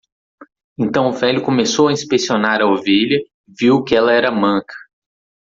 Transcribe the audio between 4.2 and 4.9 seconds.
manca.